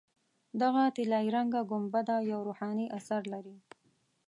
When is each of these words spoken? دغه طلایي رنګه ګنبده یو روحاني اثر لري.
دغه 0.61 0.83
طلایي 0.97 1.29
رنګه 1.35 1.61
ګنبده 1.71 2.15
یو 2.31 2.39
روحاني 2.47 2.85
اثر 2.97 3.21
لري. 3.33 3.57